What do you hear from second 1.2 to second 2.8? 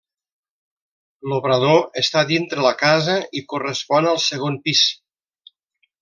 L'obrador està dintre la